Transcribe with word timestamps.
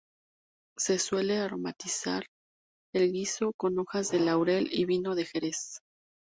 Se 0.79 0.97
suele 0.97 1.37
aromatizar 1.37 2.23
el 2.91 3.11
guiso 3.11 3.53
con 3.55 3.77
hojas 3.77 4.09
de 4.09 4.19
laurel 4.19 4.67
y 4.71 4.85
vino 4.85 5.13
de 5.13 5.25
Jerez. 5.25 5.81